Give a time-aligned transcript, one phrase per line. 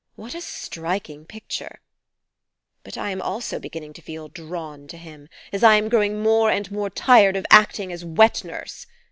[0.15, 1.79] What a striking picture!
[2.83, 6.49] But I am also beginning to feel drawn to him, as I am growing more
[6.49, 8.87] and more tired of acting as wetnurse.